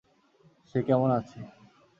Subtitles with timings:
[0.69, 1.39] সে কেমন আছে?